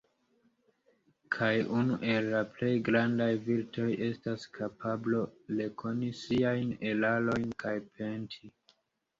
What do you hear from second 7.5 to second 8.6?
kaj penti.